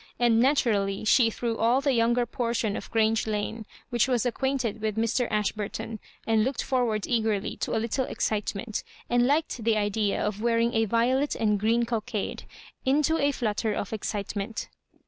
[0.17, 4.81] And, naturally, she threw all the younger portion of Grange Lane, which was ac quainted
[4.81, 5.27] with Mr.
[5.29, 10.41] Ashburton, and looked for ward eagedy to a little excitement and liked the idea of
[10.41, 12.45] wearing a violet and green cockade,
[12.83, 14.69] into a flutter of excitement.